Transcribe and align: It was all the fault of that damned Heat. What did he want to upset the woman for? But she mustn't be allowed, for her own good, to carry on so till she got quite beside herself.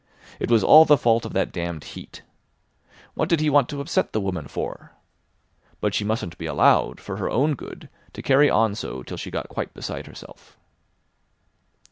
It 0.39 0.49
was 0.49 0.63
all 0.63 0.83
the 0.83 0.97
fault 0.97 1.27
of 1.27 1.33
that 1.33 1.51
damned 1.51 1.83
Heat. 1.83 2.23
What 3.13 3.29
did 3.29 3.39
he 3.39 3.51
want 3.51 3.69
to 3.69 3.79
upset 3.81 4.13
the 4.13 4.19
woman 4.19 4.47
for? 4.47 4.93
But 5.79 5.93
she 5.93 6.03
mustn't 6.03 6.39
be 6.39 6.47
allowed, 6.47 6.99
for 6.99 7.17
her 7.17 7.29
own 7.29 7.53
good, 7.53 7.87
to 8.13 8.23
carry 8.23 8.49
on 8.49 8.73
so 8.73 9.03
till 9.03 9.17
she 9.17 9.29
got 9.29 9.47
quite 9.47 9.75
beside 9.75 10.07
herself. 10.07 10.57